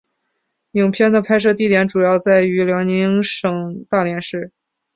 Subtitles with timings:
[0.71, 4.51] 影片的拍摄地点主要在辽宁省大连市。